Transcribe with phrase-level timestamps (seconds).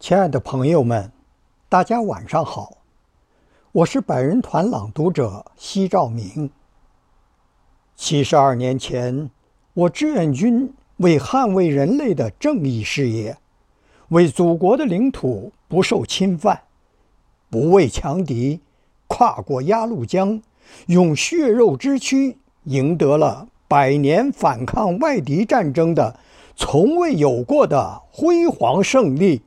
[0.00, 1.12] 亲爱的朋友们，
[1.68, 2.78] 大家晚上好，
[3.70, 6.50] 我是百人团朗读者西兆明。
[7.96, 9.28] 七十二年前，
[9.74, 13.36] 我志愿军为捍卫人类的正义事业，
[14.08, 16.62] 为祖国的领土不受侵犯，
[17.50, 18.62] 不畏强敌，
[19.06, 20.40] 跨过鸭绿江，
[20.86, 26.18] 用血肉之躯赢得了百年反抗外敌战争的
[26.56, 29.42] 从未有过的辉煌胜利。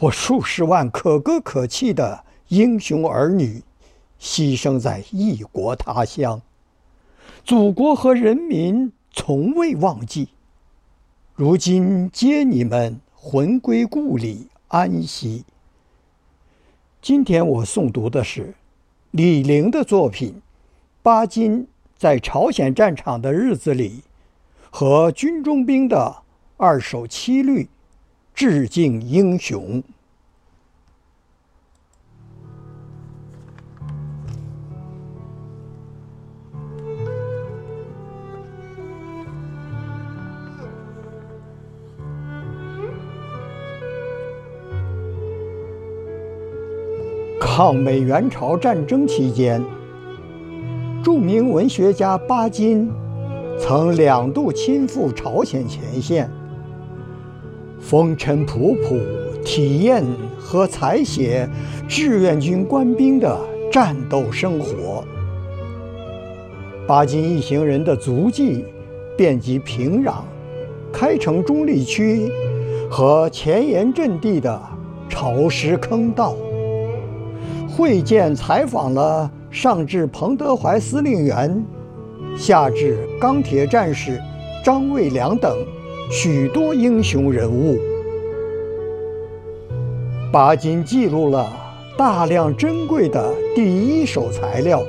[0.00, 3.62] 我数十万可歌可泣的英雄儿女，
[4.18, 6.40] 牺牲在异国他乡，
[7.44, 10.30] 祖国和人民从未忘记。
[11.34, 15.44] 如今接你们魂归故里安息。
[17.02, 18.54] 今天我诵读的是
[19.10, 20.32] 李陵的作品
[21.02, 23.90] 《巴金在朝鲜战场的日子里》
[24.70, 26.22] 和军中兵的
[26.56, 27.68] 二首七律。
[28.42, 29.82] 致敬英雄。
[47.38, 49.62] 抗美援朝战争期间，
[51.04, 52.90] 著名文学家巴金
[53.58, 56.39] 曾两度亲赴朝鲜前线。
[57.80, 59.00] 风尘仆仆，
[59.44, 60.04] 体验
[60.38, 61.48] 和采写
[61.88, 63.36] 志愿军官兵的
[63.72, 65.02] 战斗生活。
[66.86, 68.64] 巴金一行人的足迹
[69.16, 70.22] 遍及平壤、
[70.92, 72.30] 开城中立区
[72.90, 74.60] 和前沿阵地的
[75.08, 76.36] 潮湿坑道，
[77.68, 81.64] 会见采访了上至彭德怀司令员，
[82.36, 84.20] 下至钢铁战士
[84.64, 85.56] 张卫良等。
[86.12, 87.78] 许多英雄人物，
[90.32, 91.48] 巴金记录了
[91.96, 94.82] 大量珍贵的第一手材料。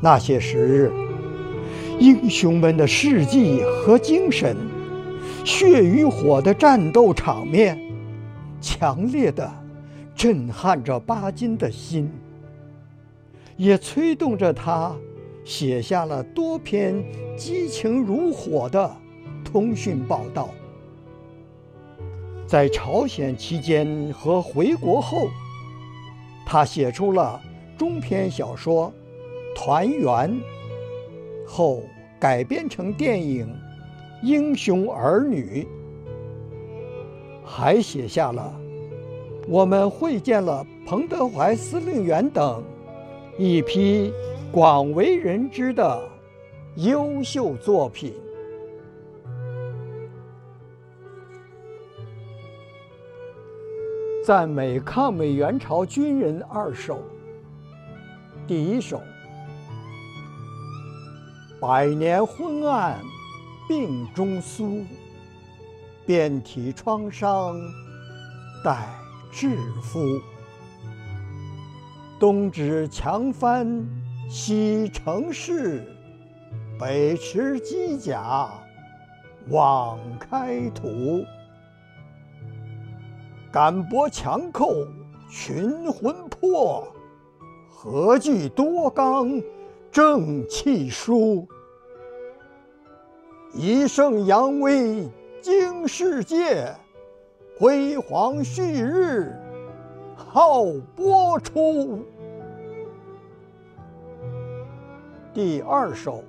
[0.00, 0.90] 那些时日，
[1.98, 4.56] 英雄们的事迹和精神，
[5.44, 7.78] 血与火的战斗场面，
[8.62, 9.46] 强烈的
[10.14, 12.10] 震撼着巴金的心，
[13.58, 14.96] 也催动着他
[15.44, 17.04] 写下了多篇
[17.36, 18.90] 激情如火的。
[19.46, 20.50] 通讯报道，
[22.46, 25.28] 在朝鲜期间和回国后，
[26.44, 27.40] 他写出了
[27.78, 28.92] 中篇小说
[29.56, 30.30] 《团圆》，
[31.46, 31.84] 后
[32.18, 33.46] 改编成电影
[34.26, 35.64] 《英雄儿女》，
[37.46, 38.52] 还写下了
[39.48, 42.62] 《我们会见了彭德怀司令员》等
[43.38, 44.12] 一批
[44.50, 46.02] 广为人知的
[46.74, 48.12] 优秀作品。
[54.26, 56.98] 赞美抗美援朝军人二首。
[58.44, 59.00] 第一首：
[61.60, 62.98] 百年昏暗
[63.68, 64.84] 病中苏，
[66.04, 67.54] 遍体创伤
[68.64, 68.88] 待
[69.30, 70.00] 治敷。
[72.18, 73.88] 东指强藩
[74.28, 75.84] 西城市，
[76.80, 78.50] 北持机甲
[79.50, 81.24] 望开土。
[83.52, 84.86] 敢搏强寇
[85.30, 86.86] 群魂魄，
[87.68, 89.40] 何惧多刚
[89.90, 91.46] 正气舒？
[93.54, 95.08] 一胜扬威
[95.40, 96.74] 惊世界，
[97.58, 99.34] 辉煌旭日
[100.14, 100.64] 号
[100.94, 102.04] 播出。
[105.32, 106.22] 第二首，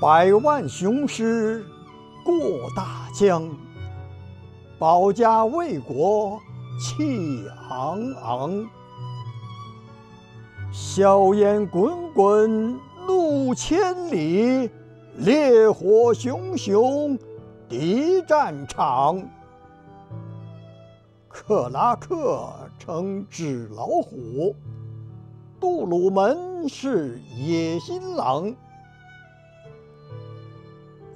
[0.00, 1.62] 百万雄师
[2.24, 2.34] 过
[2.74, 3.50] 大江。
[4.80, 6.40] 保家卫国
[6.80, 8.66] 气昂昂，
[10.72, 14.70] 硝烟滚滚路千里，
[15.18, 17.18] 烈火熊熊
[17.68, 19.22] 敌战场。
[21.28, 24.56] 克拉克称纸老虎，
[25.60, 28.50] 杜鲁门是野心狼，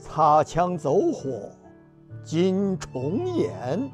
[0.00, 1.48] 擦枪走火。
[2.24, 3.90] 今重演，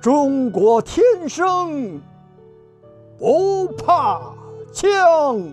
[0.00, 2.00] 中国天生
[3.18, 4.32] 不怕
[4.72, 5.52] 枪。